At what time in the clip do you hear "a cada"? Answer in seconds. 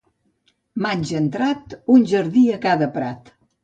2.59-2.93